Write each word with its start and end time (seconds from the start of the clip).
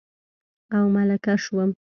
او 0.75 0.83
ملکه 0.95 1.33
شوم 1.43 1.69